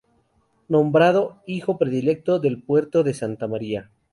[0.67, 3.91] Nombrado Hijo Predilecto del Puerto de Santa María.